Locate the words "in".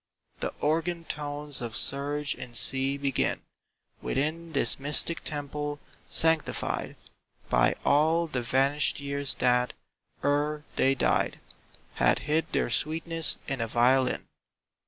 13.47-13.61